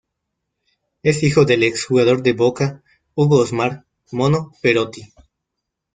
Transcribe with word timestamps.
Es 1.03 1.21
hijo 1.21 1.45
del 1.45 1.61
ex 1.61 1.85
jugador 1.85 2.23
de 2.23 2.33
Boca, 2.33 2.81
Hugo 3.13 3.37
Osmar 3.41 3.85
"Mono" 4.11 4.51
Perotti. 4.59 5.13